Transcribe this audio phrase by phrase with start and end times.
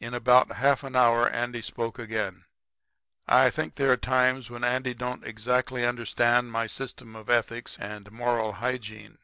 [0.00, 2.46] "In about half an hour Andy spoke again.
[3.28, 8.10] I think there are times when Andy don't exactly understand my system of ethics and
[8.10, 9.18] moral hygiene.